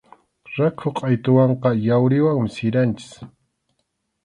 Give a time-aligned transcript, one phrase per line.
[0.55, 3.13] Rakhu qʼaytuwanqa yawriwanmi siranchik.